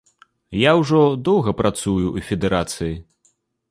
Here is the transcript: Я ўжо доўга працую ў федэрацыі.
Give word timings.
Я 0.59 0.71
ўжо 0.79 1.03
доўга 1.29 1.55
працую 1.61 1.95
ў 1.95 2.19
федэрацыі. 2.35 2.93